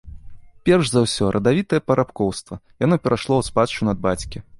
[0.67, 4.37] Перш за ўсё, радавітае парабкоўства, яно перайшло ў спадчыну ад бацькі.